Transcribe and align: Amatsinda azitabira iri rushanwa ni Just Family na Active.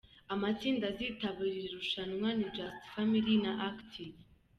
Amatsinda 0.33 0.83
azitabira 0.91 1.53
iri 1.59 1.69
rushanwa 1.77 2.27
ni 2.37 2.47
Just 2.55 2.79
Family 2.93 3.33
na 3.43 3.51
Active. 3.69 4.17